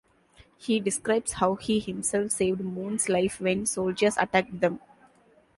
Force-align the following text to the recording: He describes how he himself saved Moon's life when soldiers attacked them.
He 0.57 0.79
describes 0.79 1.33
how 1.33 1.53
he 1.57 1.79
himself 1.79 2.31
saved 2.31 2.59
Moon's 2.61 3.07
life 3.07 3.39
when 3.39 3.67
soldiers 3.67 4.17
attacked 4.17 4.59
them. 4.59 4.79